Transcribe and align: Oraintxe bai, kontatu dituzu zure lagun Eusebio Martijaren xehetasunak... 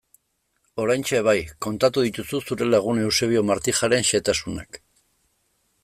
Oraintxe 0.85 1.19
bai, 1.27 1.35
kontatu 1.65 2.05
dituzu 2.07 2.41
zure 2.53 2.69
lagun 2.75 3.03
Eusebio 3.03 3.45
Martijaren 3.51 4.09
xehetasunak... 4.11 4.83